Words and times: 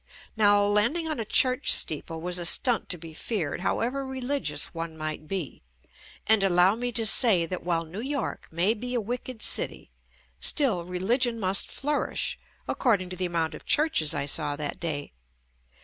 Now 0.35 0.65
landing 0.65 1.07
on 1.07 1.19
a 1.19 1.25
church 1.25 1.71
steeple 1.71 2.19
was 2.21 2.39
a 2.39 2.45
stunt 2.47 2.89
to 2.89 2.97
be 2.97 3.13
feared, 3.13 3.61
however 3.61 4.03
religious 4.03 4.73
one 4.73 4.97
might 4.97 5.27
be, 5.27 5.61
and 6.25 6.43
allow 6.43 6.73
me 6.73 6.91
to 6.93 7.05
say 7.05 7.45
that 7.45 7.61
while 7.61 7.83
New 7.85 8.01
York 8.01 8.47
may 8.51 8.73
be 8.73 8.95
a 8.95 8.99
wicked 8.99 9.43
city, 9.43 9.91
still 10.39 10.85
religion 10.85 11.39
must 11.39 11.69
flourish, 11.69 12.39
accord 12.67 13.03
ing 13.03 13.11
to 13.11 13.15
the 13.15 13.27
amount 13.27 13.53
of 13.53 13.63
churches 13.63 14.15
I 14.15 14.25
saw 14.25 14.55
that 14.55 14.79
day. 14.79 15.13